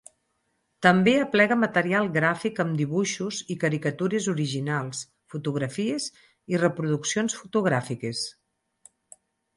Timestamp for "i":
3.55-3.57, 6.55-6.63